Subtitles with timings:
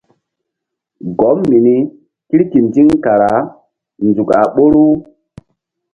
[1.19, 1.75] Gɔm mini
[2.27, 3.31] kirkindiŋ kara
[4.07, 4.85] nzuk a ɓoru.